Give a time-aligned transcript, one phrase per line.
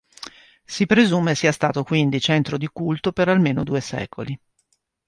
[0.65, 4.35] Si presume sia stato quindi centro di culto per almeno due secoli.